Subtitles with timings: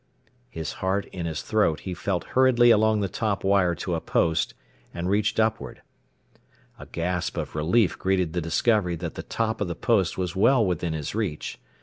[0.49, 4.55] His heart in his throat, he felt hurriedly along the top wire to a post,
[4.95, 5.83] and reached upward.
[6.79, 10.65] A gasp of relief greeted the discovery that the top of the post was well
[10.65, 11.59] within his reach.